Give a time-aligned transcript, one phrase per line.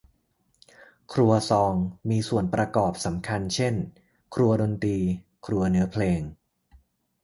[1.13, 1.73] ครัวซอง
[2.09, 3.73] มีส่วนประกอบสำคัญเช่น
[4.33, 4.97] ครัวดนตรี
[5.45, 6.21] ครัวเนื้อเพลง